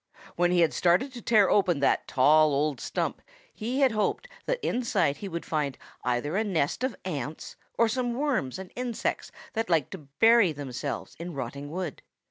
[0.35, 3.21] When he had started to tear open that tall old stump,
[3.53, 8.07] he had hoped that inside he would find either a nest of ants, or some
[8.07, 12.01] of the worms and insects that like to bury themselves in rotting wood.